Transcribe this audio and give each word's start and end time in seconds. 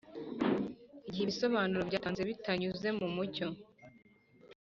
Igihe 1.07 1.23
ibisobanuro 1.23 1.81
byatanze 1.89 2.21
bitanyuze 2.29 2.87
mumucyo 2.99 3.47